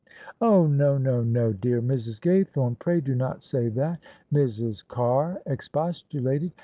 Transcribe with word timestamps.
"Oh 0.41 0.63
I 0.65 0.69
no, 0.69 0.97
no, 0.97 1.21
no, 1.21 1.53
dear 1.53 1.79
Mrs. 1.79 2.19
Gaythorne; 2.19 2.79
pray 2.79 3.01
do 3.01 3.13
not 3.13 3.43
say 3.43 3.69
that," 3.69 3.99
Mrs. 4.33 4.83
Carr 4.87 5.39
expostulated. 5.45 6.53